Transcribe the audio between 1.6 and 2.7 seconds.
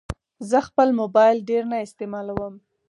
نه استعمالوم.